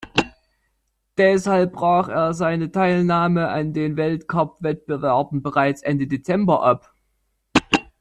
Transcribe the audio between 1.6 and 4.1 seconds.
brach er seine Teilnahme an den